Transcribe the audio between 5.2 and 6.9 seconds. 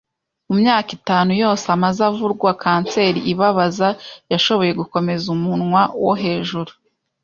umunwa wo hejuru